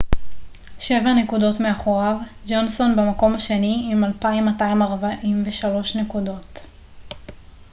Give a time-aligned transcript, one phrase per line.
[0.79, 2.17] שבע נקודות מאחוריו
[2.47, 6.59] ג'ונסון במקום השני עם 2,243 נקודות